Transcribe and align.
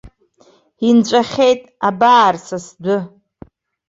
Инҵәахьеит, 0.87 1.61
абар, 1.87 2.35
са 2.45 2.57
сдәы! 2.65 2.97